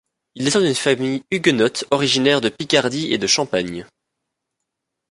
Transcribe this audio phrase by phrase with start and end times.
[0.33, 3.85] Il descend d'une famille huguenote originaire de Picardie et de Champagne.